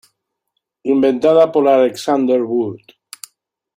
[0.93, 2.79] Inventada por Alexander Wood.